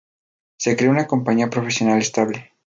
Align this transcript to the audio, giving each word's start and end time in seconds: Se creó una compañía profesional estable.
Se 0.57 0.75
creó 0.75 0.89
una 0.89 1.05
compañía 1.05 1.51
profesional 1.51 1.99
estable. 1.99 2.53